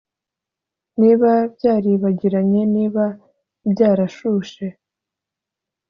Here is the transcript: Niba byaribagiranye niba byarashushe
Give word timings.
Niba 1.01 1.31
byaribagiranye 1.55 2.61
niba 2.75 3.03
byarashushe 3.71 4.65